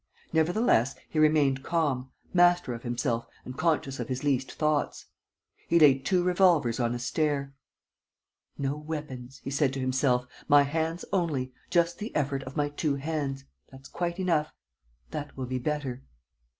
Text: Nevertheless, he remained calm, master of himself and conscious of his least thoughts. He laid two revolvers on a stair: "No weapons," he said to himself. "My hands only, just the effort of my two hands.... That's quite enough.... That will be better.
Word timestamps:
Nevertheless, 0.33 0.95
he 1.11 1.19
remained 1.19 1.61
calm, 1.61 2.09
master 2.33 2.73
of 2.73 2.81
himself 2.81 3.27
and 3.45 3.55
conscious 3.55 3.99
of 3.99 4.07
his 4.09 4.23
least 4.23 4.51
thoughts. 4.53 5.05
He 5.67 5.77
laid 5.79 6.07
two 6.07 6.23
revolvers 6.23 6.79
on 6.79 6.95
a 6.95 6.97
stair: 6.97 7.53
"No 8.57 8.75
weapons," 8.75 9.41
he 9.43 9.51
said 9.51 9.73
to 9.73 9.79
himself. 9.79 10.25
"My 10.47 10.63
hands 10.63 11.05
only, 11.13 11.53
just 11.69 11.99
the 11.99 12.15
effort 12.15 12.41
of 12.45 12.57
my 12.57 12.69
two 12.69 12.95
hands.... 12.95 13.45
That's 13.71 13.89
quite 13.89 14.17
enough.... 14.19 14.51
That 15.11 15.37
will 15.37 15.45
be 15.45 15.59
better. 15.59 16.01